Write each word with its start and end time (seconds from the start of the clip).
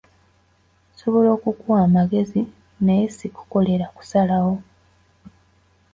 Nsobola 0.91 1.29
okukuwa 1.37 1.77
amagezi 1.87 2.41
naye 2.85 3.05
si 3.15 3.27
kukolera 3.35 3.85
kusalawo. 3.95 4.55